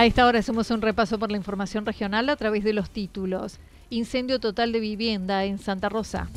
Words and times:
A 0.00 0.06
esta 0.06 0.24
hora 0.24 0.38
hacemos 0.38 0.70
un 0.70 0.80
repaso 0.80 1.18
por 1.18 1.30
la 1.30 1.36
información 1.36 1.84
regional 1.84 2.30
a 2.30 2.36
través 2.36 2.64
de 2.64 2.72
los 2.72 2.88
títulos. 2.88 3.58
Incendio 3.90 4.40
total 4.40 4.72
de 4.72 4.80
vivienda 4.80 5.44
en 5.44 5.58
Santa 5.58 5.90
Rosa. 5.90 6.30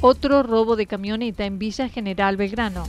Otro 0.00 0.44
robo 0.44 0.76
de 0.76 0.86
camioneta 0.86 1.46
en 1.46 1.58
Villa 1.58 1.88
General 1.88 2.36
Belgrano. 2.36 2.84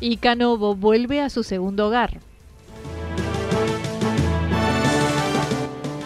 Y 0.00 0.16
Canovo 0.16 0.74
vuelve 0.74 1.20
a 1.20 1.28
su 1.28 1.42
segundo 1.42 1.88
hogar. 1.88 2.20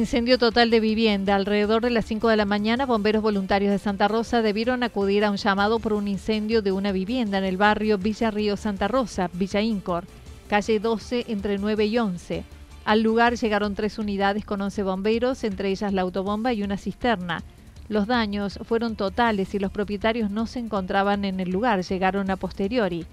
Incendio 0.00 0.38
total 0.38 0.70
de 0.70 0.80
vivienda. 0.80 1.36
Alrededor 1.36 1.82
de 1.82 1.90
las 1.90 2.06
5 2.06 2.30
de 2.30 2.38
la 2.38 2.46
mañana, 2.46 2.86
bomberos 2.86 3.22
voluntarios 3.22 3.70
de 3.70 3.78
Santa 3.78 4.08
Rosa 4.08 4.40
debieron 4.40 4.82
acudir 4.82 5.26
a 5.26 5.30
un 5.30 5.36
llamado 5.36 5.78
por 5.78 5.92
un 5.92 6.08
incendio 6.08 6.62
de 6.62 6.72
una 6.72 6.90
vivienda 6.90 7.36
en 7.36 7.44
el 7.44 7.58
barrio 7.58 7.98
Villa 7.98 8.30
Río 8.30 8.56
Santa 8.56 8.88
Rosa, 8.88 9.28
Villa 9.34 9.60
Incor, 9.60 10.06
calle 10.48 10.80
12 10.80 11.26
entre 11.28 11.58
9 11.58 11.84
y 11.84 11.98
11. 11.98 12.44
Al 12.86 13.02
lugar 13.02 13.36
llegaron 13.36 13.74
tres 13.74 13.98
unidades 13.98 14.46
con 14.46 14.62
11 14.62 14.82
bomberos, 14.84 15.44
entre 15.44 15.68
ellas 15.68 15.92
la 15.92 16.00
autobomba 16.00 16.54
y 16.54 16.62
una 16.62 16.78
cisterna. 16.78 17.42
Los 17.90 18.06
daños 18.06 18.58
fueron 18.64 18.96
totales 18.96 19.54
y 19.54 19.58
los 19.58 19.70
propietarios 19.70 20.30
no 20.30 20.46
se 20.46 20.60
encontraban 20.60 21.26
en 21.26 21.40
el 21.40 21.50
lugar, 21.50 21.84
llegaron 21.84 22.30
a 22.30 22.36
posteriori. 22.36 23.04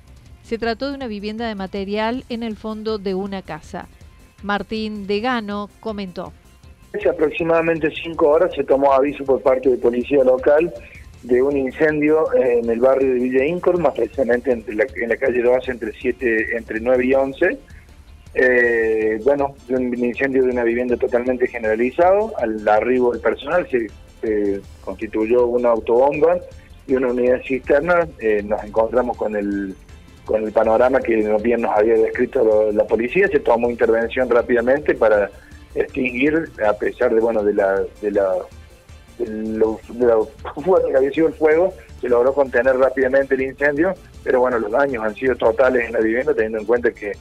Se 0.42 0.58
trató 0.58 0.88
de 0.88 0.96
una 0.96 1.08
vivienda 1.08 1.50
de 1.50 1.56
material 1.56 2.24
en 2.30 2.44
el 2.44 2.56
fondo 2.56 2.98
de 2.98 3.14
una 3.14 3.42
casa. 3.42 3.90
Martín 4.42 5.06
Degano 5.06 5.70
comentó. 5.82 6.32
Hace 6.98 7.10
aproximadamente 7.10 7.92
cinco 7.92 8.30
horas 8.30 8.52
se 8.56 8.64
tomó 8.64 8.92
aviso 8.92 9.24
por 9.24 9.40
parte 9.42 9.70
de 9.70 9.78
policía 9.78 10.24
local 10.24 10.74
de 11.22 11.44
un 11.44 11.56
incendio 11.56 12.26
en 12.34 12.68
el 12.68 12.80
barrio 12.80 13.14
de 13.14 13.20
Villa 13.20 13.46
Incor, 13.46 13.80
más 13.80 13.94
precisamente 13.94 14.52
entre 14.52 14.74
la, 14.74 14.88
en 14.96 15.10
la 15.10 15.18
calle 15.18 15.44
2 15.44 15.70
entre, 15.70 15.92
7, 15.94 16.58
entre 16.58 16.80
9 16.80 17.06
y 17.06 17.14
11. 17.14 17.58
Eh, 18.34 19.20
bueno, 19.24 19.54
un 19.70 19.96
incendio 19.96 20.44
de 20.44 20.50
una 20.50 20.64
vivienda 20.64 20.98
totalmente 20.98 21.46
generalizado. 21.46 22.34
Al 22.40 22.68
arribo 22.68 23.12
del 23.12 23.22
personal 23.22 23.68
se, 23.70 23.88
constituyó 24.82 25.46
una 25.46 25.70
autobomba 25.70 26.38
y 26.88 26.96
una 26.96 27.10
unidad 27.10 27.42
cisterna. 27.44 28.08
Eh, 28.20 28.42
nos 28.44 28.64
encontramos 28.64 29.18
con 29.18 29.36
el 29.36 29.76
con 30.26 30.44
el 30.44 30.52
panorama 30.52 31.00
que 31.00 31.16
bien 31.42 31.62
nos 31.62 31.78
había 31.78 31.94
descrito 31.94 32.72
la 32.72 32.86
policía. 32.86 33.28
Se 33.28 33.40
tomó 33.40 33.70
intervención 33.70 34.30
rápidamente 34.30 34.96
para 34.96 35.30
extinguir 35.80 36.50
a 36.66 36.74
pesar 36.74 37.14
de 37.14 37.20
bueno 37.20 37.44
de 37.44 37.54
la 37.54 37.82
de 38.02 38.12
la 38.12 38.34
de 39.20 39.28
lo, 39.28 39.78
fuerte 40.64 40.92
que 40.92 40.98
había 40.98 41.12
sido 41.12 41.28
el 41.28 41.34
fuego 41.34 41.74
se 42.02 42.10
logró 42.10 42.34
contener 42.34 42.78
rápidamente 42.78 43.36
el 43.36 43.42
incendio 43.42 43.94
pero 44.24 44.42
bueno 44.42 44.60
los 44.60 44.72
daños 44.72 45.04
han 45.04 45.16
sido 45.16 45.36
totales 45.36 45.88
en 45.88 45.94
la 45.94 46.00
vivienda 46.00 46.34
teniendo 46.34 46.60
en 46.60 46.66
cuenta 46.66 46.92
que 46.92 47.14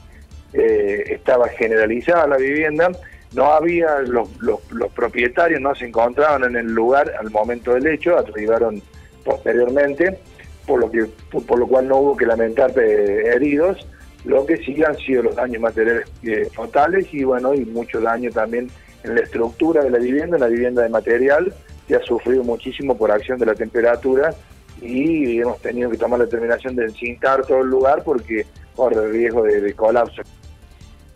eh, 0.53 1.03
estaba 1.09 1.49
generalizada 1.49 2.25
la 2.25 2.37
vivienda. 2.37 2.89
No 3.33 3.51
había 3.51 3.99
los, 3.99 4.29
los, 4.39 4.91
propietarios 4.95 5.59
no 5.59 5.75
se 5.75 5.85
encontraban 5.85 6.45
en 6.45 6.55
el 6.55 6.67
lugar 6.67 7.11
al 7.19 7.29
momento 7.29 7.73
del 7.73 7.87
hecho 7.87 8.17
arribaron 8.17 8.81
posteriormente 9.25 10.17
por 10.65 10.79
lo 10.79 10.89
que 10.89 11.05
por, 11.29 11.59
lo 11.59 11.67
cual 11.67 11.89
no 11.89 11.97
hubo 11.97 12.17
que 12.17 12.25
lamentar 12.25 12.71
eh, 12.79 13.33
heridos 13.35 13.85
lo 14.27 14.45
que 14.45 14.57
sí 14.57 14.83
han 14.83 14.97
sido 14.97 15.23
los 15.23 15.35
daños 15.35 15.61
materiales 15.61 16.09
eh, 16.23 16.49
totales 16.53 17.07
y 17.13 17.23
bueno, 17.23 17.53
y 17.53 17.65
mucho 17.65 18.01
daño 18.01 18.29
también 18.29 18.69
en 19.03 19.15
la 19.15 19.21
estructura 19.21 19.83
de 19.83 19.89
la 19.89 19.99
vivienda, 19.99 20.35
en 20.35 20.41
la 20.41 20.47
vivienda 20.47 20.83
de 20.83 20.89
material, 20.89 21.53
que 21.87 21.95
ha 21.95 22.01
sufrido 22.01 22.43
muchísimo 22.43 22.97
por 22.97 23.09
acción 23.09 23.39
de 23.39 23.45
la 23.45 23.55
temperatura 23.55 24.35
y 24.81 25.39
hemos 25.39 25.61
tenido 25.61 25.89
que 25.89 25.97
tomar 25.97 26.19
la 26.19 26.25
determinación 26.25 26.75
de 26.75 26.85
encintar 26.85 27.45
todo 27.45 27.61
el 27.61 27.69
lugar 27.69 28.03
porque 28.03 28.45
corre 28.75 29.05
el 29.05 29.11
riesgo 29.11 29.43
de 29.43 29.73
colapso. 29.73 30.21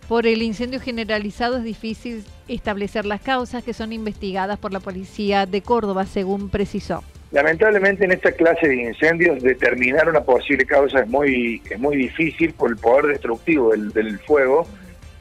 Por 0.07 0.25
el 0.25 0.41
incendio 0.41 0.79
generalizado 0.79 1.57
es 1.57 1.63
difícil 1.63 2.23
establecer 2.47 3.05
las 3.05 3.22
causas 3.22 3.63
que 3.63 3.73
son 3.73 3.91
investigadas 3.91 4.57
por 4.57 4.72
la 4.72 4.79
policía 4.79 5.45
de 5.45 5.61
Córdoba, 5.61 6.05
según 6.05 6.49
precisó. 6.49 7.03
Lamentablemente 7.31 8.03
en 8.03 8.12
esta 8.12 8.34
clase 8.34 8.68
de 8.68 8.75
incendios 8.75 9.42
determinar 9.42 10.09
una 10.09 10.22
posible 10.22 10.66
causa 10.66 11.00
es 11.00 11.08
muy, 11.08 11.61
es 11.70 11.79
muy 11.79 11.96
difícil 11.96 12.53
por 12.53 12.70
el 12.72 12.76
poder 12.76 13.05
destructivo 13.05 13.72
del, 13.72 14.20
fuego, 14.20 14.67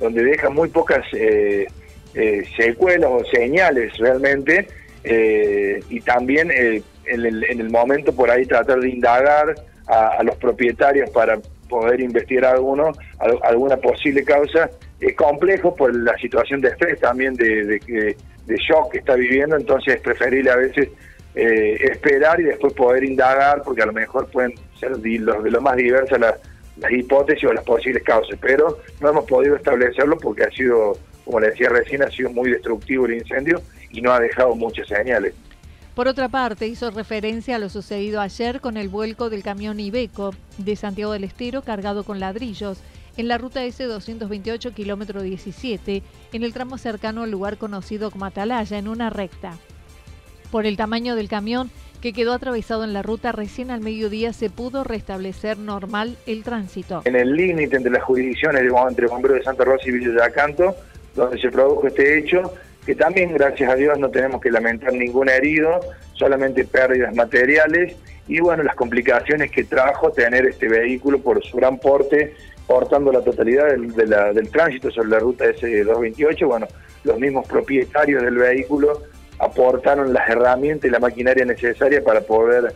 donde 0.00 0.25
deja 0.25 0.50
muy 0.50 0.69
pocas 0.70 1.05
eh, 1.12 1.69
eh, 2.14 2.43
secuelas 2.56 3.11
o 3.12 3.25
señales 3.26 3.96
realmente, 3.99 4.67
eh, 5.05 5.81
y 5.88 6.00
también 6.00 6.50
en 6.50 6.82
el, 7.06 7.70
momento 7.70 8.12
por 8.12 8.29
ahí 8.29 8.44
tratar 8.44 8.81
de 8.81 8.90
indagar 8.90 9.55
a, 9.87 10.23
los 10.25 10.34
propietarios 10.37 11.11
para 11.11 11.38
poder 11.69 12.00
investigar 12.00 12.56
alguno, 12.56 12.90
alguna 13.44 13.76
posible 13.76 14.25
causa, 14.25 14.69
es 14.99 15.14
complejo 15.14 15.76
por 15.76 15.94
la 15.94 16.17
situación 16.19 16.61
de 16.61 16.70
estrés 16.70 16.99
también, 16.99 17.34
de, 17.34 17.64
de, 17.64 18.17
de 18.46 18.56
shock 18.56 18.90
que 18.90 18.99
está 18.99 19.14
viviendo, 19.14 19.56
entonces 19.56 19.94
es 19.94 20.00
preferible 20.00 20.50
a 20.50 20.56
veces 20.56 20.88
eh, 21.35 21.79
esperar 21.93 22.41
y 22.41 22.44
después 22.44 22.73
poder 22.73 23.05
indagar, 23.05 23.62
porque 23.62 23.82
a 23.82 23.87
lo 23.87 23.93
mejor 23.93 24.29
pueden 24.31 24.55
ser 24.79 24.97
de 24.97 25.19
lo, 25.19 25.43
de 25.43 25.50
lo 25.50 25.61
más 25.61 25.77
diversas 25.77 26.19
las, 26.19 26.35
hipótesis 26.91 27.44
o 27.44 27.53
las 27.53 27.65
posibles 27.65 28.03
causas, 28.03 28.38
pero 28.41 28.79
no 29.00 29.11
hemos 29.11 29.27
podido 29.27 29.55
establecerlo 29.55 30.17
porque 30.17 30.44
ha 30.44 30.50
sido, 30.50 30.97
como 31.25 31.41
le 31.41 31.50
decía 31.50 31.69
recién, 31.69 32.03
ha 32.03 32.11
sido 32.11 32.31
muy 32.31 32.50
destructivo 32.50 33.06
el 33.06 33.15
incendio 33.15 33.61
y 33.91 34.00
no 34.00 34.12
ha 34.12 34.19
dejado 34.19 34.55
muchas 34.55 34.88
señales. 34.88 35.35
Por 35.94 36.09
otra 36.09 36.29
parte, 36.29 36.67
hizo 36.67 36.91
referencia 36.91 37.56
a 37.56 37.59
lo 37.59 37.69
sucedido 37.69 38.21
ayer 38.21 38.61
con 38.61 38.77
el 38.77 38.88
vuelco 38.88 39.29
del 39.29 39.43
camión 39.43 39.79
Ibeco 39.79 40.35
de 40.56 40.75
Santiago 40.75 41.12
del 41.12 41.25
Estero 41.25 41.62
cargado 41.62 42.05
con 42.05 42.21
ladrillos 42.21 42.82
en 43.17 43.29
la 43.29 43.38
ruta 43.38 43.65
S228 43.67 44.73
kilómetro 44.73 45.21
17, 45.21 46.03
en 46.32 46.43
el 46.43 46.55
tramo 46.55 46.79
cercano 46.79 47.25
al 47.25 47.31
lugar 47.31 47.59
conocido 47.59 48.11
como 48.11 48.25
Atalaya, 48.25 48.79
en 48.79 48.88
una 48.88 49.11
recta. 49.11 49.59
Por 50.50 50.67
el 50.67 50.76
tamaño 50.76 51.14
del 51.14 51.29
camión 51.29 51.70
que 52.00 52.12
quedó 52.12 52.32
atravesado 52.32 52.82
en 52.85 52.93
la 52.93 53.02
ruta, 53.02 53.31
recién 53.31 53.70
al 53.70 53.81
mediodía 53.81 54.32
se 54.32 54.50
pudo 54.50 54.85
restablecer 54.85 55.58
normal 55.58 56.17
el 56.26 56.43
tránsito. 56.43 57.02
En 57.05 57.14
el 57.14 57.35
límite 57.35 57.76
entre 57.76 57.93
las 57.93 58.02
jurisdicciones 58.02 58.62
entre 58.62 59.06
Bomberos 59.06 59.38
de 59.38 59.44
Santa 59.44 59.64
Rosa 59.64 59.85
y 59.87 59.93
Villa 59.93 60.11
de 60.11 60.23
Acanto, 60.23 60.75
donde 61.14 61.38
se 61.38 61.50
produjo 61.50 61.87
este 61.87 62.19
hecho, 62.19 62.55
que 62.87 62.94
también, 62.94 63.35
gracias 63.35 63.70
a 63.70 63.75
Dios, 63.75 63.99
no 63.99 64.08
tenemos 64.08 64.41
que 64.41 64.50
lamentar 64.50 64.93
ningún 64.93 65.29
herido, 65.29 65.81
solamente 66.14 66.64
pérdidas 66.64 67.14
materiales 67.14 67.96
y 68.26 68.41
bueno, 68.41 68.62
las 68.62 68.75
complicaciones 68.75 69.50
que 69.50 69.64
trajo 69.64 70.11
tener 70.12 70.46
este 70.46 70.69
vehículo 70.69 71.20
por 71.20 71.44
su 71.44 71.56
gran 71.56 71.79
porte, 71.79 72.35
portando 72.67 73.12
la 73.12 73.20
totalidad 73.20 73.67
del, 73.67 73.93
del 73.94 74.50
tránsito 74.50 74.91
sobre 74.91 75.08
la 75.11 75.19
ruta 75.19 75.44
S228. 75.46 76.46
Bueno, 76.46 76.67
los 77.05 77.19
mismos 77.19 77.46
propietarios 77.46 78.23
del 78.23 78.37
vehículo 78.37 79.03
aportaron 79.40 80.12
las 80.12 80.28
herramientas 80.28 80.88
y 80.88 80.92
la 80.92 80.98
maquinaria 80.98 81.44
necesaria 81.44 82.04
para 82.04 82.20
poder 82.20 82.75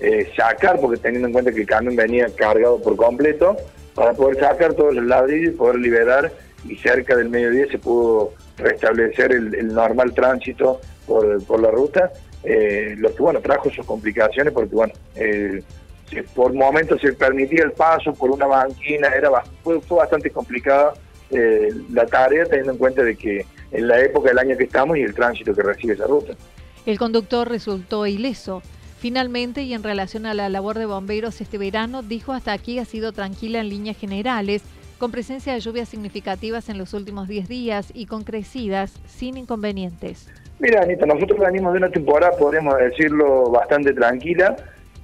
eh, 0.00 0.30
sacar, 0.36 0.80
porque 0.80 0.98
teniendo 0.98 1.28
en 1.28 1.32
cuenta 1.32 1.52
que 1.52 1.60
el 1.60 1.66
camión 1.66 1.94
venía 1.94 2.26
cargado 2.34 2.80
por 2.80 2.96
completo, 2.96 3.56
para 3.94 4.12
poder 4.14 4.40
sacar 4.40 4.74
todos 4.74 4.94
los 4.94 5.04
ladrillos 5.04 5.54
y 5.54 5.56
poder 5.56 5.76
liberar 5.76 6.32
y 6.64 6.76
cerca 6.76 7.16
del 7.16 7.28
mediodía 7.28 7.66
se 7.70 7.78
pudo 7.78 8.32
restablecer 8.56 9.32
el, 9.32 9.68
normal 9.68 10.12
tránsito 10.14 10.80
por, 11.06 11.60
la 11.60 11.70
ruta, 11.70 12.10
eh, 12.42 12.94
lo 12.98 13.14
que 13.14 13.22
bueno 13.22 13.40
trajo 13.40 13.70
sus 13.70 13.86
complicaciones 13.86 14.52
porque 14.52 14.74
bueno 14.74 14.92
eh, 15.14 15.62
por 16.34 16.52
momentos 16.52 17.00
se 17.00 17.12
permitía 17.12 17.64
el 17.64 17.72
paso 17.72 18.12
por 18.12 18.30
una 18.30 18.46
banquina, 18.46 19.08
era 19.08 19.30
fue, 19.62 19.80
fue 19.80 19.98
bastante 19.98 20.30
complicada 20.30 20.94
la 21.90 22.06
tarea 22.06 22.44
teniendo 22.44 22.72
en 22.72 22.78
cuenta 22.78 23.02
de 23.02 23.16
que 23.16 23.44
en 23.70 23.88
la 23.88 24.00
época 24.00 24.28
del 24.28 24.38
año 24.38 24.56
que 24.56 24.64
estamos 24.64 24.96
y 24.96 25.02
el 25.02 25.14
tránsito 25.14 25.54
que 25.54 25.62
recibe 25.62 25.94
esa 25.94 26.06
ruta. 26.06 26.34
El 26.84 26.98
conductor 26.98 27.48
resultó 27.48 28.06
ileso. 28.06 28.62
Finalmente, 28.98 29.62
y 29.62 29.74
en 29.74 29.82
relación 29.82 30.24
a 30.26 30.34
la 30.34 30.48
labor 30.48 30.78
de 30.78 30.86
bomberos 30.86 31.40
este 31.40 31.58
verano, 31.58 32.02
dijo 32.02 32.32
hasta 32.32 32.52
aquí 32.52 32.78
ha 32.78 32.84
sido 32.84 33.12
tranquila 33.12 33.60
en 33.60 33.68
líneas 33.68 33.96
generales, 33.96 34.62
con 34.98 35.10
presencia 35.10 35.52
de 35.52 35.60
lluvias 35.60 35.88
significativas 35.88 36.68
en 36.68 36.78
los 36.78 36.94
últimos 36.94 37.28
10 37.28 37.48
días 37.48 37.90
y 37.92 38.06
con 38.06 38.24
crecidas 38.24 38.94
sin 39.06 39.36
inconvenientes. 39.36 40.28
Mira, 40.58 40.82
Anita, 40.82 41.04
nosotros 41.04 41.38
venimos 41.38 41.72
de 41.72 41.78
una 41.78 41.90
temporada, 41.90 42.36
podemos 42.38 42.78
decirlo, 42.78 43.50
bastante 43.50 43.92
tranquila. 43.92 44.56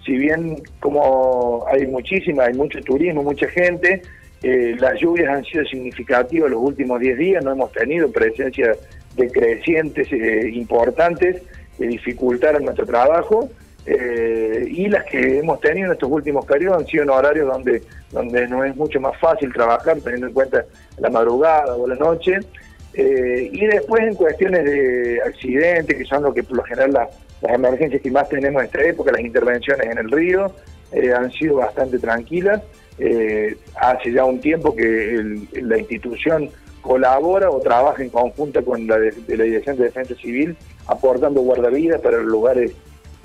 Si 0.04 0.12
bien 0.12 0.62
como 0.80 1.64
hay 1.68 1.86
muchísima, 1.86 2.44
hay 2.44 2.54
mucho 2.54 2.80
turismo, 2.80 3.22
mucha 3.22 3.46
gente, 3.48 4.02
eh, 4.42 4.76
las 4.78 4.98
lluvias 4.98 5.28
han 5.28 5.44
sido 5.44 5.64
significativas 5.64 6.50
los 6.50 6.60
últimos 6.60 6.98
10 6.98 7.18
días, 7.18 7.44
no 7.44 7.52
hemos 7.52 7.70
tenido 7.70 8.10
presencia 8.10 8.74
de 9.14 9.30
crecientes 9.30 10.12
eh, 10.12 10.50
importantes 10.52 11.42
que 11.78 11.86
dificultaron 11.86 12.64
nuestro 12.64 12.84
trabajo 12.84 13.48
eh, 13.86 14.66
y 14.68 14.88
las 14.88 15.04
que 15.04 15.38
hemos 15.38 15.60
tenido 15.60 15.86
en 15.86 15.92
estos 15.92 16.10
últimos 16.10 16.44
periodos 16.44 16.82
han 16.82 16.86
sido 16.88 17.04
en 17.04 17.10
horarios 17.10 17.46
donde, 17.46 17.82
donde 18.10 18.48
no 18.48 18.64
es 18.64 18.74
mucho 18.74 19.00
más 19.00 19.16
fácil 19.20 19.52
trabajar 19.52 20.00
teniendo 20.00 20.26
en 20.26 20.32
cuenta 20.32 20.64
la 20.98 21.08
madrugada 21.08 21.76
o 21.76 21.86
la 21.86 21.94
noche. 21.94 22.38
y 22.94 23.66
después 23.66 24.02
en 24.02 24.14
cuestiones 24.14 24.64
de 24.64 25.20
accidentes, 25.24 25.96
que 25.96 26.04
son 26.04 26.24
lo 26.24 26.34
que 26.34 26.42
por 26.42 26.56
lo 26.56 26.62
general 26.64 26.92
las 26.92 27.54
emergencias 27.54 28.02
que 28.02 28.10
más 28.10 28.28
tenemos 28.28 28.60
en 28.60 28.66
esta 28.66 28.82
época, 28.82 29.12
las 29.12 29.20
intervenciones 29.20 29.86
en 29.86 29.98
el 29.98 30.10
río, 30.10 30.52
han 31.16 31.30
sido 31.32 31.56
bastante 31.56 31.98
tranquilas. 31.98 32.60
Eh, 32.98 33.56
hace 33.80 34.12
ya 34.12 34.24
un 34.24 34.40
tiempo 34.40 34.74
que 34.74 35.40
la 35.54 35.78
institución 35.78 36.50
colabora 36.82 37.50
o 37.50 37.60
trabaja 37.60 38.02
en 38.02 38.10
conjunta 38.10 38.60
con 38.62 38.86
la 38.86 38.98
de, 38.98 39.14
la 39.36 39.44
Dirección 39.44 39.76
de 39.76 39.84
Defensa 39.84 40.14
Civil, 40.16 40.56
aportando 40.86 41.40
guardavidas 41.40 42.00
para 42.00 42.18
lugares 42.18 42.72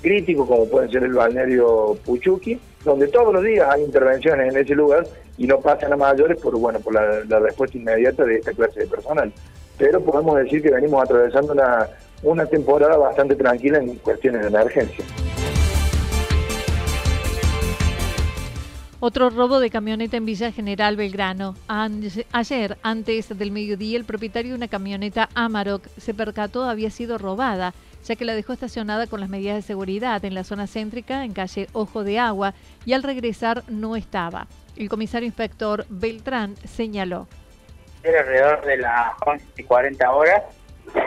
críticos 0.00 0.48
como 0.48 0.66
pueden 0.68 0.90
ser 0.90 1.02
el 1.02 1.12
balneario 1.12 1.98
Puchuqui, 2.04 2.58
donde 2.84 3.08
todos 3.08 3.34
los 3.34 3.42
días 3.42 3.68
hay 3.68 3.82
intervenciones 3.82 4.54
en 4.54 4.60
ese 4.60 4.74
lugar 4.74 5.04
y 5.36 5.46
no 5.46 5.60
pasan 5.60 5.92
a 5.92 5.96
mayores 5.96 6.40
por 6.40 6.56
bueno 6.56 6.78
por 6.80 6.94
la, 6.94 7.38
respuesta 7.40 7.76
inmediata 7.76 8.24
de 8.24 8.36
esta 8.36 8.52
clase 8.52 8.80
de 8.80 8.86
personal. 8.86 9.32
Pero 9.76 10.00
podemos 10.00 10.38
decir 10.38 10.62
que 10.62 10.70
venimos 10.70 11.02
atravesando 11.02 11.52
una, 11.52 11.88
una 12.22 12.46
temporada 12.46 12.96
bastante 12.96 13.34
tranquila 13.34 13.78
en 13.78 13.96
cuestiones 13.96 14.42
de 14.42 14.48
emergencia. 14.48 15.04
Otro 19.00 19.30
robo 19.30 19.60
de 19.60 19.70
camioneta 19.70 20.16
en 20.16 20.26
Villa 20.26 20.50
General 20.50 20.96
Belgrano. 20.96 21.54
Ayer, 22.32 22.78
antes 22.82 23.38
del 23.38 23.52
mediodía, 23.52 23.96
el 23.96 24.04
propietario 24.04 24.50
de 24.50 24.56
una 24.56 24.66
camioneta 24.66 25.28
Amarok 25.36 25.86
se 25.98 26.14
percató 26.14 26.64
había 26.64 26.90
sido 26.90 27.16
robada, 27.16 27.74
ya 28.04 28.16
que 28.16 28.24
la 28.24 28.34
dejó 28.34 28.52
estacionada 28.52 29.06
con 29.06 29.20
las 29.20 29.28
medidas 29.28 29.54
de 29.54 29.62
seguridad 29.62 30.24
en 30.24 30.34
la 30.34 30.42
zona 30.42 30.66
céntrica, 30.66 31.24
en 31.24 31.32
calle 31.32 31.68
Ojo 31.74 32.02
de 32.02 32.18
Agua, 32.18 32.54
y 32.84 32.92
al 32.92 33.04
regresar 33.04 33.62
no 33.68 33.94
estaba. 33.94 34.48
El 34.76 34.88
comisario 34.88 35.26
inspector 35.26 35.86
Beltrán 35.88 36.56
señaló. 36.66 37.28
Era 38.02 38.18
alrededor 38.22 38.66
de 38.66 38.78
las 38.78 39.12
11 39.24 39.46
y 39.58 39.62
40 39.62 40.10
horas. 40.10 40.42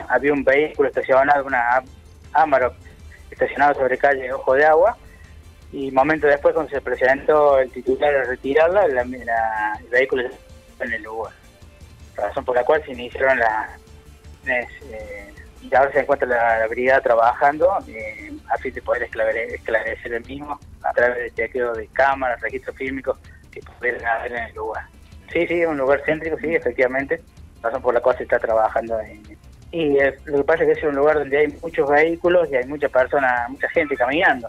Había 0.08 0.32
un 0.32 0.46
vehículo 0.46 0.88
estacionado, 0.88 1.44
una 1.44 1.84
Amarok, 2.32 2.74
estacionado 3.30 3.74
sobre 3.74 3.98
calle 3.98 4.32
Ojo 4.32 4.54
de 4.54 4.64
Agua 4.64 4.98
y 5.72 5.92
momento 5.92 6.28
después 6.28 6.54
cuando 6.54 6.72
se 6.72 6.82
presentó 6.82 7.60
el 7.60 7.72
titular 7.72 8.14
a 8.14 8.24
retirarla, 8.24 8.86
el 8.86 9.90
vehículo 9.90 10.30
en 10.80 10.94
el 10.94 11.04
lugar. 11.04 11.34
Razón 12.16 12.44
por 12.44 12.56
la 12.56 12.64
cual 12.64 12.84
se 12.86 12.92
iniciaron 12.92 13.40
las... 13.40 13.80
Eh, 14.48 15.34
y 15.62 15.76
ahora 15.76 15.92
se 15.92 16.00
encuentra 16.00 16.28
la, 16.28 16.68
brigada 16.68 17.02
trabajando 17.02 17.70
eh, 17.88 18.32
a 18.50 18.58
fin 18.58 18.74
de 18.74 18.82
poder 18.82 19.04
esclarecer, 19.04 20.14
el 20.14 20.26
mismo 20.26 20.60
a 20.82 20.92
través 20.92 21.18
de 21.18 21.32
chequeo 21.32 21.74
de 21.74 21.88
cámaras, 21.88 22.42
registros 22.42 22.76
fílmicos 22.76 23.18
que 23.52 23.62
pudieran 23.62 24.04
haber 24.06 24.32
en 24.32 24.44
el 24.46 24.56
lugar. 24.56 24.86
Sí, 25.32 25.46
sí, 25.48 25.62
es 25.62 25.68
un 25.68 25.78
lugar 25.78 26.02
céntrico, 26.06 26.38
sí, 26.40 26.56
efectivamente, 26.56 27.22
razón 27.62 27.82
por 27.82 27.94
la 27.94 28.02
cual 28.02 28.18
se 28.18 28.24
está 28.24 28.40
trabajando 28.40 29.00
en, 29.02 29.24
y 29.72 29.98
eh, 29.98 30.18
lo 30.26 30.40
que 30.40 30.44
pasa 30.44 30.64
es 30.64 30.74
que 30.74 30.80
es 30.80 30.84
un 30.86 30.96
lugar 30.96 31.20
donde 31.20 31.38
hay 31.38 31.48
muchos 31.62 31.90
vehículos 31.90 32.50
y 32.52 32.56
hay 32.56 32.66
muchas 32.66 32.92
personas, 32.92 33.50
mucha 33.50 33.70
gente 33.70 33.96
caminando. 33.96 34.48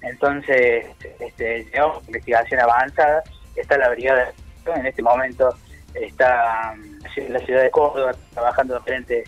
Entonces, 0.00 0.86
este, 1.20 1.64
llevamos 1.72 2.06
investigación 2.06 2.60
avanzada, 2.60 3.22
está 3.54 3.76
la 3.76 3.90
brigada, 3.90 4.32
en 4.74 4.86
este 4.86 5.02
momento 5.02 5.54
está 5.94 6.74
en 7.16 7.32
la 7.32 7.38
ciudad 7.40 7.62
de 7.62 7.70
Córdoba 7.70 8.14
trabajando 8.32 8.80
frente 8.82 9.24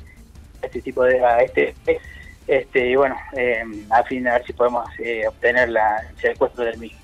a 0.62 0.66
este 0.66 0.80
tipo 0.80 1.04
de... 1.04 1.22
A 1.22 1.42
este, 1.42 1.74
este 2.46 2.90
y 2.90 2.96
bueno, 2.96 3.16
eh, 3.36 3.62
a 3.90 4.02
fin 4.04 4.24
de 4.24 4.30
ver 4.30 4.44
si 4.46 4.52
podemos 4.54 4.86
eh, 4.98 5.26
obtener 5.28 5.68
la, 5.68 5.98
el 6.08 6.16
secuestro 6.16 6.64
del 6.64 6.78
mismo. 6.78 6.98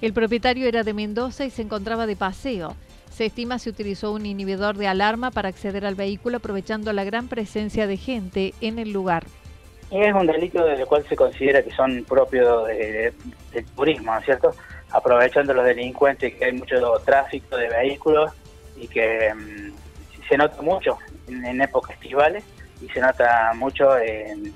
El 0.00 0.12
propietario 0.12 0.68
era 0.68 0.84
de 0.84 0.92
Mendoza 0.92 1.44
y 1.44 1.50
se 1.50 1.62
encontraba 1.62 2.06
de 2.06 2.14
paseo. 2.14 2.76
Se 3.16 3.24
estima 3.24 3.58
se 3.58 3.70
utilizó 3.70 4.12
un 4.12 4.26
inhibidor 4.26 4.76
de 4.76 4.88
alarma 4.88 5.30
para 5.30 5.48
acceder 5.48 5.86
al 5.86 5.94
vehículo 5.94 6.36
aprovechando 6.36 6.92
la 6.92 7.02
gran 7.02 7.28
presencia 7.28 7.86
de 7.86 7.96
gente 7.96 8.52
en 8.60 8.78
el 8.78 8.92
lugar. 8.92 9.24
Es 9.90 10.12
un 10.12 10.26
delito 10.26 10.62
del 10.62 10.84
cual 10.84 11.02
se 11.08 11.16
considera 11.16 11.62
que 11.62 11.70
son 11.70 12.04
propios 12.04 12.66
del 12.66 13.14
turismo, 13.74 14.12
¿no 14.12 14.18
es 14.18 14.24
cierto? 14.26 14.54
Aprovechando 14.90 15.54
los 15.54 15.64
delincuentes 15.64 16.34
que 16.34 16.44
hay 16.44 16.52
mucho 16.52 16.76
tráfico 17.06 17.56
de 17.56 17.70
vehículos 17.70 18.32
y 18.76 18.86
que 18.86 19.32
mm, 19.32 19.72
se 20.28 20.36
nota 20.36 20.60
mucho 20.60 20.98
en, 21.26 21.58
épocas 21.62 21.92
estivales 21.92 22.44
y 22.82 22.88
se 22.90 23.00
nota 23.00 23.50
mucho 23.54 23.96
en, 23.96 24.52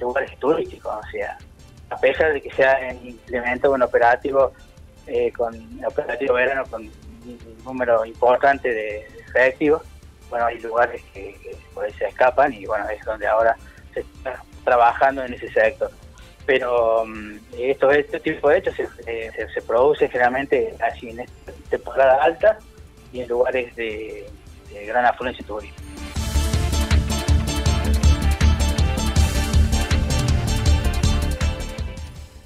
lugares 0.00 0.36
turísticos, 0.40 0.92
o 0.92 1.10
sea, 1.12 1.38
a 1.90 1.96
pesar 1.98 2.32
de 2.32 2.42
que 2.42 2.50
se 2.50 2.64
ha 2.64 2.92
implementado 2.92 3.74
un 3.74 3.82
operativo 3.82 4.52
eh, 5.06 5.30
con 5.30 5.54
operativo 5.84 6.34
verano 6.34 6.64
con 6.68 6.90
un 7.28 7.64
número 7.64 8.04
importante 8.04 8.72
de 8.72 9.06
efectivos. 9.28 9.82
Bueno, 10.30 10.46
hay 10.46 10.58
lugares 10.60 11.02
que, 11.12 11.36
se 11.98 12.06
escapan 12.06 12.52
y 12.52 12.64
bueno, 12.66 12.88
es 12.88 13.04
donde 13.04 13.26
ahora 13.26 13.56
se 13.92 14.00
está 14.00 14.42
trabajando 14.64 15.24
en 15.24 15.34
ese 15.34 15.50
sector. 15.50 15.90
Pero 16.46 17.02
um, 17.02 17.38
esto, 17.58 17.90
este 17.90 18.20
tipo 18.20 18.48
de 18.48 18.58
hechos 18.58 18.74
se, 18.76 19.48
se, 19.48 19.62
produce 19.62 20.08
generalmente 20.08 20.74
así 20.80 21.10
en 21.10 21.26
temporada 21.68 22.22
alta 22.22 22.58
y 23.12 23.20
en 23.20 23.28
lugares 23.28 23.74
de 23.76 24.28
gran 24.86 25.04
afluencia 25.04 25.44
turística. 25.44 25.82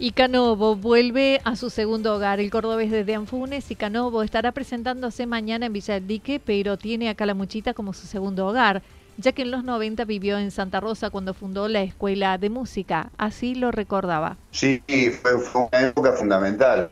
Y 0.03 0.13
Canovo 0.13 0.77
vuelve 0.77 1.43
a 1.45 1.57
su 1.57 1.69
segundo 1.69 2.15
hogar. 2.15 2.41
El 2.41 2.51
cordobés 2.51 2.91
desde 2.91 3.15
Anfunes 3.15 3.71
y 3.71 3.75
Canovo 3.75 4.23
estará 4.23 4.51
presentándose 4.51 5.27
mañana 5.27 5.67
en 5.67 5.75
Villa 5.75 5.93
del 5.93 6.07
Dique, 6.07 6.41
pero 6.43 6.79
tiene 6.79 7.11
a 7.11 7.15
Calamuchita 7.15 7.75
como 7.75 7.93
su 7.93 8.07
segundo 8.07 8.47
hogar, 8.47 8.81
ya 9.19 9.33
que 9.33 9.43
en 9.43 9.51
los 9.51 9.63
90 9.63 10.07
vivió 10.07 10.39
en 10.39 10.53
Santa 10.53 10.81
Rosa 10.81 11.11
cuando 11.11 11.35
fundó 11.35 11.69
la 11.69 11.83
Escuela 11.83 12.39
de 12.39 12.49
Música. 12.49 13.11
Así 13.19 13.55
lo 13.55 13.73
recordaba. 13.73 14.39
Sí, 14.53 14.83
fue, 15.21 15.35
una 15.35 15.89
época 15.89 16.13
fundamental. 16.13 16.89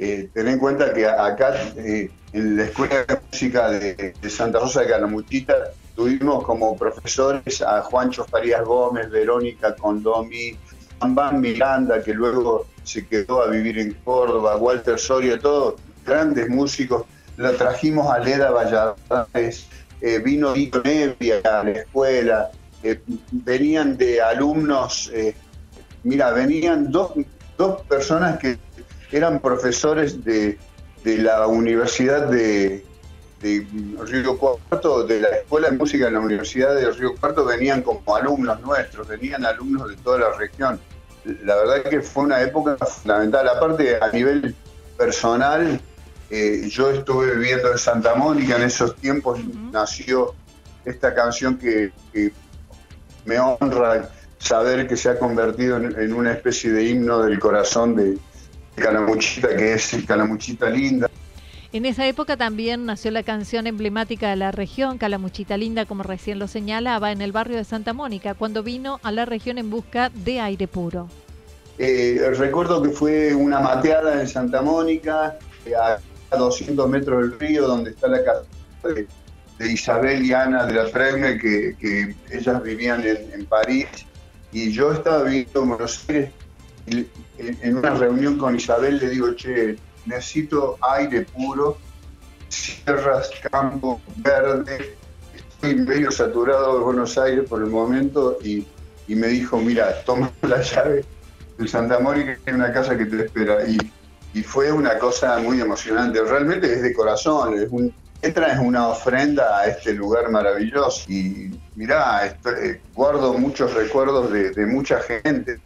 Eh, 0.00 0.28
ten 0.34 0.48
en 0.48 0.58
cuenta 0.58 0.92
que 0.92 1.06
acá 1.06 1.54
eh, 1.76 2.10
en 2.32 2.56
la 2.56 2.64
Escuela 2.64 3.04
de 3.04 3.20
Música 3.30 3.70
de, 3.70 4.12
Santa 4.28 4.58
Rosa 4.58 4.80
de 4.80 4.88
Calamuchita 4.88 5.54
tuvimos 5.94 6.42
como 6.42 6.76
profesores 6.76 7.62
a 7.62 7.80
Juancho 7.82 8.24
Farías 8.24 8.64
Gómez, 8.64 9.08
Verónica 9.08 9.76
Condomi, 9.76 10.56
Juan 11.00 11.40
Miranda, 11.40 12.02
que 12.02 12.14
luego 12.14 12.66
se 12.84 13.06
quedó 13.06 13.42
a 13.42 13.48
vivir 13.48 13.78
en 13.78 13.94
Córdoba, 14.04 14.56
Walter 14.56 14.98
Soria, 14.98 15.38
todos 15.38 15.74
grandes 16.04 16.48
músicos. 16.48 17.04
La 17.36 17.52
trajimos 17.52 18.12
a 18.12 18.18
Leda 18.18 18.50
Valladares, 18.50 19.66
eh, 20.00 20.18
vino 20.18 20.54
Nico 20.54 20.80
Nevia 20.84 21.40
a 21.44 21.64
la 21.64 21.70
escuela, 21.70 22.50
eh, 22.82 23.00
venían 23.32 23.96
de 23.96 24.20
alumnos, 24.20 25.10
eh, 25.14 25.34
mira, 26.02 26.32
venían 26.32 26.90
dos, 26.90 27.12
dos 27.56 27.82
personas 27.82 28.38
que 28.38 28.58
eran 29.10 29.40
profesores 29.40 30.22
de, 30.24 30.58
de 31.04 31.18
la 31.18 31.46
Universidad 31.46 32.28
de, 32.28 32.84
Río 33.42 34.36
Cuarto, 34.36 35.04
de 35.04 35.20
la 35.20 35.28
Escuela 35.28 35.70
de 35.70 35.78
Música 35.78 36.04
de 36.04 36.10
la 36.10 36.20
Universidad 36.20 36.74
de 36.74 36.90
Río 36.90 37.14
Cuarto, 37.16 37.44
venían 37.44 37.80
como 37.80 38.14
alumnos 38.14 38.60
nuestros, 38.60 39.08
venían 39.08 39.46
alumnos 39.46 39.88
de 39.88 39.96
toda 39.96 40.18
la 40.18 40.32
región. 40.36 40.78
La 41.24 41.56
verdad 41.56 41.82
que 41.88 42.00
fue 42.00 42.24
una 42.24 42.40
época 42.40 42.76
fundamental. 42.84 43.48
Aparte, 43.48 43.98
a 44.00 44.10
nivel 44.10 44.54
personal, 44.96 45.80
eh, 46.30 46.68
yo 46.68 46.90
estuve 46.90 47.34
viviendo 47.36 47.70
en 47.72 47.78
Santa 47.78 48.14
Mónica 48.14 48.56
en 48.56 48.62
esos 48.62 48.96
tiempos, 48.96 49.40
nació 49.72 50.34
esta 50.84 51.14
canción 51.14 51.58
que, 51.58 51.92
me 53.26 53.38
honra 53.38 54.10
saber 54.38 54.88
que 54.88 54.96
se 54.96 55.10
ha 55.10 55.18
convertido 55.18 55.76
en 55.76 56.14
una 56.14 56.32
especie 56.32 56.72
de 56.72 56.84
himno 56.84 57.22
del 57.22 57.38
corazón 57.38 57.94
de, 57.94 58.18
Calamuchita, 58.80 59.48
que 59.56 59.74
es 59.74 59.96
Calamuchita 60.06 60.68
Linda. 60.70 61.09
En 61.72 61.86
esa 61.86 62.04
época 62.08 62.36
también 62.36 62.84
nació 62.84 63.12
la 63.12 63.22
canción 63.22 63.68
emblemática 63.68 64.30
de 64.30 64.34
la 64.36 64.50
región, 64.50 64.98
Calamuchita 64.98 65.56
Linda, 65.56 65.86
como 65.86 66.02
recién 66.02 66.40
lo 66.40 66.48
señalaba, 66.48 67.12
en 67.12 67.20
el 67.20 67.30
barrio 67.30 67.56
de 67.56 67.64
Santa 67.64 67.92
Mónica, 67.92 68.34
cuando 68.34 68.64
vino 68.64 68.98
a 69.04 69.12
la 69.12 69.24
región 69.24 69.56
en 69.56 69.70
busca 69.70 70.10
de 70.12 70.40
aire 70.40 70.66
puro. 70.66 71.08
Eh, 71.78 72.32
recuerdo 72.36 72.82
que 72.82 72.90
fue 72.90 73.32
una 73.34 73.60
mateada 73.60 74.20
en 74.20 74.26
Santa 74.26 74.62
Mónica, 74.62 75.38
a 76.32 76.36
200 76.36 76.88
metros 76.88 77.22
del 77.22 77.38
río, 77.38 77.68
donde 77.68 77.90
está 77.90 78.08
la 78.08 78.24
casa 78.24 78.42
de, 78.82 79.06
Isabel 79.72 80.24
y 80.24 80.32
Ana 80.32 80.66
de 80.66 80.74
la 80.74 80.86
Fregne, 80.86 81.38
que, 81.38 82.16
ellas 82.32 82.62
vivían 82.64 83.06
en, 83.06 83.32
en 83.32 83.46
París, 83.46 83.86
y 84.50 84.72
yo 84.72 84.92
estaba 84.92 85.22
viviendo 85.22 85.62
en 85.62 85.68
Buenos 85.68 86.08
Aires 86.08 86.30
en 87.38 87.76
una 87.76 87.94
reunión 87.94 88.38
con 88.38 88.56
Isabel 88.56 88.98
le 88.98 89.10
digo, 89.10 89.32
che, 89.34 89.76
necesito 90.06 90.76
aire 90.80 91.22
puro, 91.22 91.78
sierras, 92.48 93.30
campo, 93.50 94.00
verde, 94.16 94.96
estoy 95.34 95.74
medio 95.76 96.10
saturado 96.10 96.78
de 96.78 96.84
Buenos 96.84 97.18
Aires 97.18 97.48
por 97.48 97.62
el 97.62 97.68
momento 97.68 98.38
y, 98.42 98.66
me 99.08 99.26
dijo, 99.26 99.58
mira, 99.58 100.02
toma 100.04 100.30
la 100.42 100.62
llave 100.62 101.04
de 101.58 101.68
Santa 101.68 101.98
Mónica, 101.98 102.36
que 102.36 102.50
hay 102.50 102.56
una 102.56 102.72
casa 102.72 102.96
que 102.96 103.06
te 103.06 103.24
espera. 103.24 103.58
Y, 103.66 103.78
fue 104.44 104.70
una 104.70 104.96
cosa 104.98 105.38
muy 105.40 105.60
emocionante, 105.60 106.22
realmente 106.22 106.72
es 106.72 106.82
de 106.82 106.94
corazón, 106.94 107.58
es 107.58 107.68
un, 107.68 107.92
entra 108.22 108.52
es 108.52 108.60
una 108.60 108.86
ofrenda 108.86 109.58
a 109.58 109.66
este 109.66 109.92
lugar 109.92 110.30
maravilloso. 110.30 111.10
Y 111.10 111.58
mirá, 111.74 112.26
eh, 112.26 112.80
guardo 112.94 113.34
muchos 113.34 113.74
recuerdos 113.74 114.30
de, 114.32 114.66
mucha 114.66 115.00
gente 115.00 115.60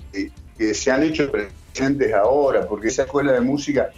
que 0.56 0.74
se 0.74 0.90
han 0.90 1.02
hecho 1.02 1.30
presentes 1.30 2.14
ahora, 2.14 2.66
porque 2.66 2.88
esa 2.88 3.02
escuela 3.02 3.32
de 3.32 3.42
música 3.42 3.90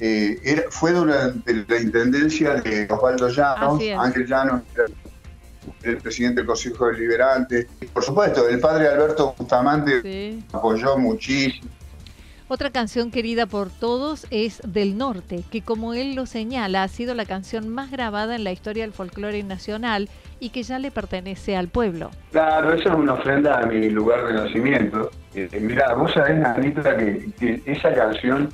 eh, 0.00 0.64
fue 0.70 0.92
durante 0.92 1.52
la 1.68 1.80
intendencia 1.80 2.54
de 2.54 2.86
Osvaldo 2.90 3.28
Llanos, 3.28 3.82
Ángel 3.98 4.26
Llanos, 4.26 4.62
el 5.82 5.96
presidente 5.98 6.40
del 6.40 6.46
Consejo 6.46 6.88
Deliberante. 6.88 7.66
Por 7.92 8.02
supuesto, 8.02 8.48
el 8.48 8.60
padre 8.60 8.88
Alberto 8.88 9.34
Bustamante 9.38 10.42
apoyó 10.52 10.98
muchísimo. 10.98 11.70
Otra 12.46 12.70
canción 12.70 13.10
querida 13.10 13.46
por 13.46 13.70
todos 13.70 14.26
es 14.30 14.60
Del 14.66 14.98
Norte, 14.98 15.42
que 15.50 15.62
como 15.62 15.94
él 15.94 16.14
lo 16.14 16.26
señala, 16.26 16.82
ha 16.82 16.88
sido 16.88 17.14
la 17.14 17.24
canción 17.24 17.70
más 17.70 17.90
grabada 17.90 18.36
en 18.36 18.44
la 18.44 18.52
historia 18.52 18.84
del 18.84 18.92
folclore 18.92 19.42
nacional 19.42 20.10
y 20.40 20.50
que 20.50 20.62
ya 20.62 20.78
le 20.78 20.90
pertenece 20.90 21.56
al 21.56 21.68
pueblo. 21.68 22.10
Claro, 22.32 22.74
eso 22.74 22.90
es 22.90 22.94
una 22.94 23.14
ofrenda 23.14 23.60
a 23.60 23.66
mi 23.66 23.88
lugar 23.88 24.26
de 24.26 24.34
nacimiento. 24.34 25.10
Eh, 25.34 25.48
mira, 25.58 25.94
vos 25.94 26.12
sabés, 26.12 26.44
Anita, 26.44 26.96
que, 26.96 27.62
esa 27.64 27.94
canción 27.94 28.50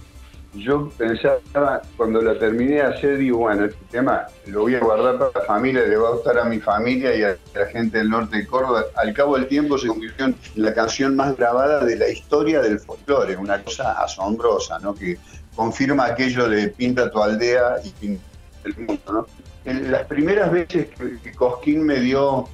yo 0.54 0.90
pensaba, 0.98 1.82
cuando 1.96 2.20
la 2.20 2.38
terminé 2.38 2.76
de 2.76 2.82
hacer, 2.82 3.18
digo, 3.18 3.38
bueno, 3.38 3.66
este 3.66 3.84
tema 3.90 4.26
lo 4.46 4.62
voy 4.62 4.74
a 4.74 4.80
guardar 4.80 5.18
para 5.18 5.30
la 5.34 5.46
familia, 5.46 5.82
le 5.82 5.96
va 5.96 6.08
a 6.08 6.12
gustar 6.12 6.38
a 6.38 6.44
mi 6.44 6.58
familia 6.58 7.14
y 7.14 7.22
a 7.22 7.36
la 7.54 7.66
gente 7.66 7.98
del 7.98 8.10
norte 8.10 8.38
de 8.38 8.46
Córdoba. 8.46 8.84
Al 8.96 9.14
cabo 9.14 9.36
del 9.36 9.46
tiempo 9.46 9.78
se 9.78 9.86
convirtió 9.86 10.26
en 10.26 10.36
la 10.56 10.74
canción 10.74 11.14
más 11.14 11.36
grabada 11.36 11.84
de 11.84 11.96
la 11.96 12.08
historia 12.08 12.60
del 12.60 12.80
folclore, 12.80 13.36
una 13.36 13.62
cosa 13.62 13.92
asombrosa, 14.02 14.78
¿no? 14.80 14.94
Que 14.94 15.18
confirma 15.54 16.06
aquello 16.06 16.48
de 16.48 16.68
pinta 16.68 17.10
tu 17.10 17.22
aldea 17.22 17.76
y 17.84 17.90
pinta 17.90 18.24
el 18.64 18.76
mundo, 18.76 19.12
¿no? 19.12 19.26
En 19.64 19.92
las 19.92 20.06
primeras 20.06 20.50
veces 20.50 20.88
que 21.22 21.32
Cosquín 21.32 21.84
me 21.84 22.00
dio 22.00 22.48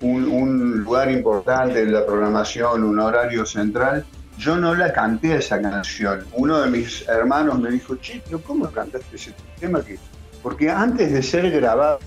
un, 0.00 0.82
lugar 0.82 1.10
importante 1.10 1.82
en 1.82 1.92
la 1.92 2.04
programación, 2.04 2.84
un 2.84 2.98
horario 2.98 3.44
central, 3.44 4.04
yo 4.40 4.56
no 4.56 4.74
la 4.74 4.92
canté 4.92 5.36
esa 5.36 5.60
canción. 5.60 6.24
Uno 6.32 6.62
de 6.62 6.70
mis 6.70 7.06
hermanos 7.08 7.60
me 7.60 7.70
dijo, 7.70 7.96
che, 7.96 8.22
¿cómo 8.46 8.70
cantaste 8.70 9.16
ese 9.16 9.34
tema? 9.58 9.82
Que... 9.84 9.98
Porque 10.42 10.70
antes 10.70 11.12
de 11.12 11.22
ser 11.22 11.50
grabado, 11.50 11.98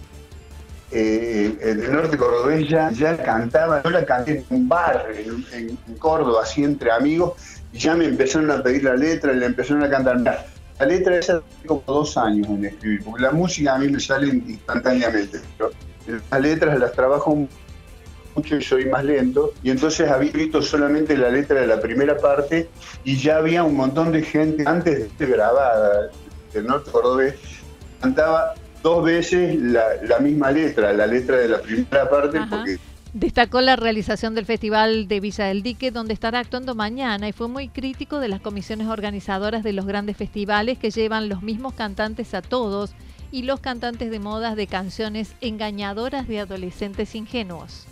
eh, 0.91 1.55
el 1.61 1.91
norte 1.91 2.17
cordobés 2.17 2.67
ya, 2.67 2.91
cantaba, 3.23 3.83
yo 3.83 3.91
la 3.91 4.03
canté 4.03 4.39
en 4.39 4.45
un 4.49 4.67
bar 4.67 5.07
en, 5.13 5.77
Córdoba, 5.99 6.41
así 6.43 6.63
entre 6.63 6.91
amigos, 6.91 7.33
y 7.71 7.77
ya 7.77 7.95
me 7.95 8.05
empezaron 8.05 8.49
a 8.49 8.63
pedir 8.63 8.83
la 8.83 8.95
letra 8.95 9.31
y 9.31 9.37
le 9.37 9.45
empezaron 9.45 9.83
a 9.83 9.89
cantar. 9.89 10.47
La 10.79 10.85
letra 10.87 11.17
esa 11.17 11.41
como 11.67 11.83
dos 11.85 12.17
años 12.17 12.47
en 12.49 12.65
escribir, 12.65 13.03
porque 13.03 13.21
la 13.21 13.31
música 13.31 13.75
a 13.75 13.77
mí 13.77 13.87
me 13.89 13.99
sale 13.99 14.27
instantáneamente, 14.27 15.39
pero 15.57 15.69
las 16.31 16.41
letras 16.41 16.79
las 16.79 16.91
trabajo 16.93 17.47
mucho 18.35 18.57
y 18.57 18.63
soy 18.63 18.85
más 18.85 19.03
lento, 19.03 19.53
y 19.63 19.71
entonces 19.71 20.09
había 20.09 20.29
escrito 20.29 20.61
solamente 20.61 21.17
la 21.17 21.29
letra 21.29 21.61
de 21.61 21.67
la 21.67 21.79
primera 21.79 22.17
parte 22.17 22.69
y 23.03 23.17
ya 23.17 23.37
había 23.37 23.63
un 23.63 23.75
montón 23.75 24.11
de 24.11 24.21
gente 24.21 24.63
antes 24.65 24.99
de 24.99 25.09
ser 25.17 25.29
grabada 25.29 26.09
del 26.53 26.65
norte 26.65 26.91
cordobés, 26.91 27.35
cantaba 28.01 28.53
dos 28.81 29.03
veces 29.03 29.55
la, 29.59 30.19
misma 30.19 30.51
letra, 30.51 30.93
la 30.93 31.07
letra 31.07 31.37
de 31.37 31.47
la 31.47 31.61
primera 31.61 32.09
parte, 32.09 32.39
porque 32.49 32.77
Destacó 33.13 33.61
la 33.61 33.75
realización 33.75 34.33
del 34.33 34.47
Festival 34.47 35.07
de 35.07 35.19
Villa 35.19 35.45
del 35.45 35.61
Dique, 35.61 35.91
donde 35.91 36.15
estará 36.15 36.39
actuando 36.39 36.73
mañana, 36.73 37.29
y 37.29 37.31
fue 37.31 37.47
muy 37.47 37.69
crítico 37.69 38.19
de 38.19 38.27
las 38.27 38.41
comisiones 38.41 38.87
organizadoras 38.87 39.63
de 39.63 39.71
los 39.71 39.85
grandes 39.85 40.17
festivales 40.17 40.79
que 40.79 40.89
llevan 40.89 41.29
los 41.29 41.43
mismos 41.43 41.75
cantantes 41.75 42.33
a 42.33 42.41
todos 42.41 42.95
y 43.31 43.43
los 43.43 43.59
cantantes 43.59 44.09
de 44.09 44.17
modas 44.17 44.55
de 44.55 44.65
canciones 44.65 45.35
engañadoras 45.41 46.27
de 46.27 46.39
adolescentes 46.39 47.13
ingenuos. 47.13 47.85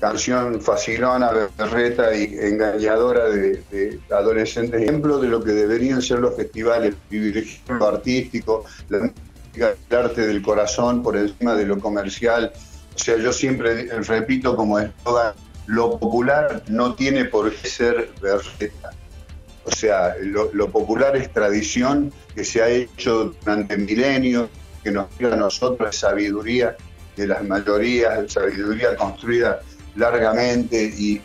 Canción 0.00 0.60
facilona, 0.60 1.30
berreta 1.56 2.14
y 2.14 2.36
engañadora 2.40 3.28
de, 3.28 3.98
adolescentes, 4.10 4.80
ejemplo 4.80 5.18
de 5.18 5.28
lo 5.28 5.42
que 5.42 5.50
deberían 5.50 6.00
ser 6.00 6.20
los 6.20 6.36
festivales, 6.36 6.94
vivir 7.10 7.44
lo 7.68 7.86
artístico, 7.88 8.64
la 8.88 9.10
el 9.54 9.96
arte 9.96 10.24
del 10.24 10.40
corazón 10.40 11.02
por 11.02 11.16
encima 11.16 11.56
de 11.56 11.66
lo 11.66 11.80
comercial 11.80 12.52
o 12.98 13.00
sea, 13.00 13.16
yo 13.16 13.32
siempre 13.32 13.84
repito 14.02 14.56
como 14.56 14.76
eslogan, 14.80 15.32
lo 15.66 16.00
popular 16.00 16.64
no 16.66 16.94
tiene 16.96 17.26
por 17.26 17.54
qué 17.54 17.68
ser 17.68 18.10
berreta. 18.20 18.90
O 19.62 19.70
sea, 19.70 20.16
lo, 20.20 20.68
popular 20.68 21.16
es 21.16 21.32
tradición 21.32 22.12
que 22.34 22.42
se 22.42 22.60
ha 22.60 22.68
hecho 22.68 23.36
durante 23.44 23.76
milenios, 23.76 24.48
que 24.82 24.90
nos 24.90 25.16
dio 25.16 25.32
a 25.32 25.36
nosotros 25.36 25.94
sabiduría 25.94 26.76
de 27.16 27.28
las 27.28 27.44
mayorías, 27.44 28.32
sabiduría 28.32 28.96
construida 28.96 29.60
largamente 29.96 30.82
y, 30.84 31.20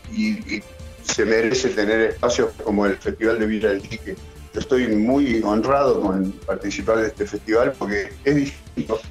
se 1.03 1.25
merece 1.25 1.67
tener 1.69 1.99
espacios 1.99 2.51
como 2.63 2.85
el 2.85 2.95
Festival 2.95 3.37
de 3.37 3.45
Villa 3.45 3.69
del 3.69 3.81
Chique. 3.81 4.15
Yo 4.53 4.59
estoy 4.61 4.87
muy 4.87 5.41
honrado 5.43 6.01
con 6.01 6.31
participar 6.45 6.99
de 6.99 7.07
este 7.07 7.25
festival 7.25 7.73
porque 7.77 8.13
es 8.23 8.35
distinto 8.35 9.01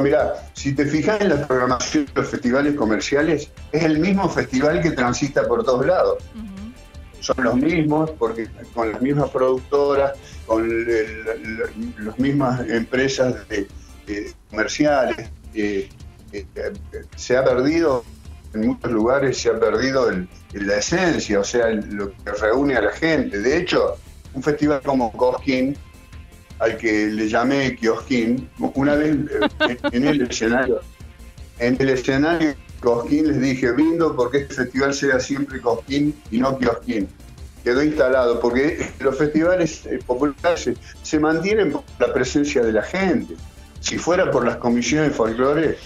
mira, 0.00 0.34
si 0.54 0.74
te 0.74 0.86
fijas 0.86 1.20
en 1.20 1.28
la 1.30 1.46
programación 1.46 2.06
de 2.06 2.12
los 2.14 2.28
festivales 2.28 2.74
comerciales, 2.74 3.50
es 3.72 3.84
el 3.84 3.98
mismo 3.98 4.28
festival 4.28 4.80
que 4.82 4.90
transita 4.90 5.46
por 5.46 5.64
todos 5.64 5.86
lados. 5.86 6.22
Son 7.20 7.36
los 7.42 7.56
mismos, 7.56 8.10
porque 8.18 8.48
con 8.74 8.92
las 8.92 9.00
mismas 9.00 9.30
productoras, 9.30 10.12
con 10.46 10.68
las 11.98 12.18
mismas 12.18 12.68
empresas 12.68 13.34
comerciales. 14.50 15.30
Eh, 15.54 15.88
eh, 16.32 16.44
se 17.16 17.36
ha 17.36 17.44
perdido, 17.44 18.04
en 18.56 18.68
muchos 18.68 18.90
lugares 18.90 19.38
se 19.38 19.50
ha 19.50 19.58
perdido 19.58 20.10
la 20.52 20.76
esencia, 20.76 21.40
o 21.40 21.44
sea, 21.44 21.68
lo 21.68 22.10
que 22.10 22.32
reúne 22.40 22.76
a 22.76 22.82
la 22.82 22.92
gente. 22.92 23.38
De 23.38 23.56
hecho, 23.56 23.96
un 24.34 24.42
festival 24.42 24.80
como 24.82 25.12
Cosquín 25.12 25.76
al 26.58 26.76
que 26.76 27.06
le 27.06 27.28
llamé 27.28 27.76
Kiosquín, 27.76 28.48
una 28.74 28.94
vez 28.94 29.16
eh, 29.68 29.76
en 29.92 30.06
el 30.06 30.22
escenario, 30.22 30.80
en 31.58 31.76
el 31.78 31.90
escenario 31.90 32.54
Cosquín 32.80 33.28
les 33.28 33.40
dije, 33.40 33.72
brindo 33.72 34.14
porque 34.14 34.38
este 34.38 34.54
festival 34.54 34.94
sea 34.94 35.20
siempre 35.20 35.60
Cosquín 35.60 36.14
y 36.30 36.38
no 36.38 36.58
Kiosquín. 36.58 37.08
Quedó 37.64 37.82
instalado, 37.82 38.38
porque 38.38 38.88
los 39.00 39.18
festivales 39.18 39.84
eh, 39.86 39.98
populares 40.06 40.70
se, 41.02 41.18
mantienen 41.18 41.72
por 41.72 41.82
la 41.98 42.12
presencia 42.12 42.62
de 42.62 42.72
la 42.72 42.82
gente. 42.82 43.34
Si 43.80 43.98
fuera 43.98 44.30
por 44.30 44.46
las 44.46 44.56
comisiones 44.56 45.10
de 45.10 45.14
folclore, 45.14 45.76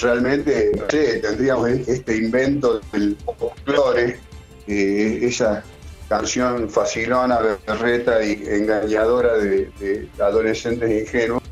realmente, 0.00 0.72
no 0.76 0.84
sé, 0.88 1.18
tendríamos 1.18 1.68
e-, 1.68 1.84
este 1.86 2.16
invento 2.16 2.80
del 2.92 3.16
folclore, 3.38 4.18
eh, 4.66 5.18
esa 5.22 5.62
canción 6.08 6.68
facilona, 6.68 7.38
berreta 7.66 8.22
y 8.24 8.42
engañadora 8.46 9.34
de, 9.34 9.70
de 9.78 10.08
adolescentes 10.20 10.90
ingenuos. 10.90 11.42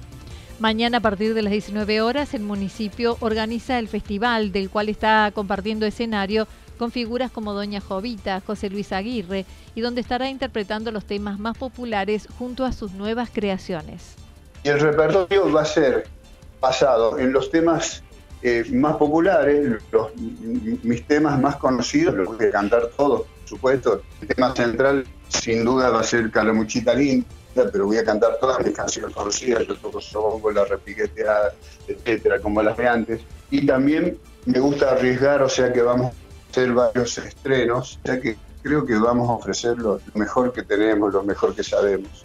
Mañana 0.59 0.99
a 0.99 1.01
partir 1.01 1.35
de 1.35 1.43
las 1.43 1.53
19 1.53 2.01
horas 2.01 2.35
el 2.35 2.43
municipio 2.43 3.17
organiza 3.21 3.79
el 3.79 3.87
festival 3.87 4.51
del 4.51 4.71
cual 4.71 4.89
está 4.89 5.31
compartiendo 5.33 5.87
escenario 5.87 6.49
con 6.79 6.91
figuras 6.91 7.31
como 7.31 7.53
Doña 7.53 7.81
Jovita, 7.81 8.43
José 8.45 8.69
Luis 8.69 8.93
Aguirre 8.93 9.45
y 9.77 9.81
donde 9.81 10.01
estará 10.01 10.29
interpretando 10.29 10.91
los 10.91 11.05
temas 11.05 11.39
más 11.39 11.57
populares 11.57 12.27
junto 12.39 12.65
a 12.65 12.73
sus 12.73 12.93
nuevas 12.93 13.31
creaciones. 13.33 14.17
Y 14.65 14.71
el 14.71 14.81
repertorio 14.81 15.53
va 15.53 15.63
a 15.63 15.65
ser 15.65 16.09
basado 16.61 17.19
en 17.19 17.33
los 17.33 17.51
temas 17.51 18.03
eh, 18.43 18.65
más 18.73 18.97
populares, 18.97 19.83
los, 19.91 20.15
mis 20.17 21.07
temas 21.07 21.41
más 21.41 21.57
conocidos, 21.57 22.15
los 22.15 22.37
voy 22.37 22.47
a 22.47 22.51
cantar 22.51 22.89
todos, 22.97 23.23
por 23.23 23.49
supuesto. 23.49 24.03
El 24.21 24.29
tema 24.29 24.55
central 24.55 25.05
sin 25.29 25.65
duda 25.65 25.91
va 25.91 26.01
a 26.01 26.05
ser 26.05 26.31
Calamuchita 26.31 26.95
Linda, 26.95 27.27
pero 27.73 27.87
voy 27.87 27.99
a 27.99 28.05
cantar 28.05 28.39
todas 28.41 28.65
mis 28.65 28.75
canciones 28.75 29.15
conocidas, 29.15 29.67
yo 29.67 29.77
toco 29.77 30.01
songo, 30.01 30.51
la 30.53 30.65
repiqueteada, 30.65 31.53
etcétera, 31.87 32.41
como 32.41 32.63
las 32.63 32.77
de 32.77 32.89
antes. 32.89 33.21
Y 33.51 33.67
también 33.67 34.19
me 34.47 34.61
gusta 34.61 34.93
arriesgar, 34.93 35.43
o 35.43 35.49
sea 35.49 35.73
que 35.73 35.83
vamos 35.83 36.13
a 36.13 36.51
hacer 36.51 36.73
varios 36.73 37.19
estrenos, 37.19 37.99
o 38.03 38.07
sea 38.07 38.21
que 38.21 38.37
creo 38.63 38.87
que 38.87 38.95
vamos 38.95 39.29
a 39.29 39.33
ofrecer 39.33 39.79
lo 39.79 40.01
mejor 40.15 40.53
que 40.53 40.63
tenemos, 40.63 41.13
lo 41.13 41.23
mejor 41.23 41.55
que 41.55 41.63
sabemos. 41.63 42.25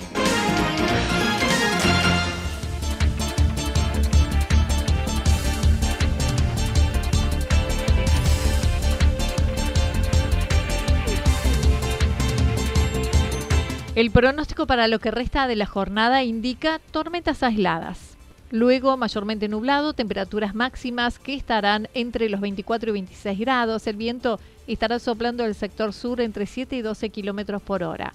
El 14.01 14.09
pronóstico 14.09 14.65
para 14.65 14.87
lo 14.87 14.97
que 14.97 15.11
resta 15.11 15.45
de 15.45 15.55
la 15.55 15.67
jornada 15.67 16.23
indica 16.23 16.81
tormentas 16.89 17.43
aisladas. 17.43 18.17
Luego, 18.49 18.97
mayormente 18.97 19.47
nublado, 19.47 19.93
temperaturas 19.93 20.55
máximas 20.55 21.19
que 21.19 21.35
estarán 21.35 21.87
entre 21.93 22.27
los 22.27 22.41
24 22.41 22.89
y 22.89 22.93
26 22.93 23.39
grados. 23.39 23.85
El 23.85 23.97
viento 23.97 24.39
estará 24.65 24.97
soplando 24.97 25.43
del 25.43 25.53
sector 25.53 25.93
sur 25.93 26.19
entre 26.19 26.47
7 26.47 26.77
y 26.77 26.81
12 26.81 27.09
kilómetros 27.11 27.61
por 27.61 27.83
hora. 27.83 28.11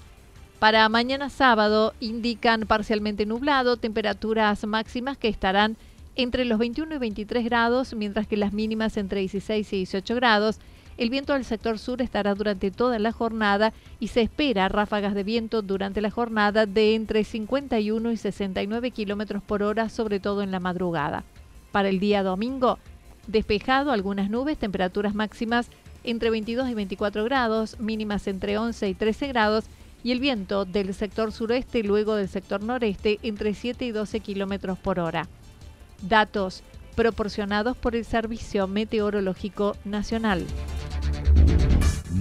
Para 0.58 0.88
mañana 0.88 1.30
sábado 1.30 1.94
indican 2.00 2.62
parcialmente 2.62 3.24
nublado, 3.24 3.76
temperaturas 3.76 4.66
máximas 4.66 5.16
que 5.16 5.28
estarán 5.28 5.76
entre 6.16 6.46
los 6.46 6.58
21 6.58 6.96
y 6.96 6.98
23 6.98 7.44
grados, 7.44 7.94
mientras 7.94 8.26
que 8.26 8.36
las 8.36 8.52
mínimas 8.52 8.96
entre 8.96 9.20
16 9.20 9.72
y 9.72 9.76
18 9.76 10.16
grados 10.16 10.58
el 10.96 11.10
viento 11.10 11.34
del 11.34 11.44
sector 11.44 11.78
sur 11.78 12.00
estará 12.00 12.34
durante 12.34 12.70
toda 12.70 12.98
la 12.98 13.12
jornada 13.12 13.72
y 14.00 14.08
se 14.08 14.22
espera 14.22 14.68
ráfagas 14.68 15.14
de 15.14 15.24
viento 15.24 15.60
durante 15.60 16.00
la 16.00 16.10
jornada 16.10 16.64
de 16.64 16.94
entre 16.94 17.24
51 17.24 18.12
y 18.12 18.16
69 18.16 18.90
kilómetros 18.92 19.42
por 19.42 19.62
hora, 19.62 19.88
sobre 19.90 20.20
todo 20.20 20.42
en 20.42 20.50
la 20.50 20.60
madrugada. 20.60 21.24
Para 21.70 21.90
el 21.90 22.00
día 22.00 22.22
domingo, 22.22 22.78
despejado, 23.26 23.92
algunas 23.92 24.30
nubes, 24.30 24.56
temperaturas 24.56 25.14
máximas 25.14 25.68
entre 26.02 26.30
22 26.30 26.70
y 26.70 26.74
24 26.74 27.24
grados, 27.24 27.78
mínimas 27.78 28.26
entre 28.26 28.56
11 28.56 28.88
y 28.88 28.94
13 28.94 29.26
grados, 29.28 29.64
y 30.02 30.12
el 30.12 30.20
viento 30.20 30.64
del 30.64 30.94
sector 30.94 31.32
sureste 31.32 31.82
luego 31.82 32.14
del 32.14 32.28
sector 32.28 32.62
noreste 32.62 33.18
entre 33.22 33.54
7 33.54 33.84
y 33.84 33.90
12 33.90 34.20
kilómetros 34.20 34.78
por 34.78 35.00
hora. 35.00 35.26
Datos 36.00 36.62
proporcionados 36.94 37.76
por 37.76 37.96
el 37.96 38.04
Servicio 38.04 38.66
Meteorológico 38.68 39.76
Nacional. 39.84 40.46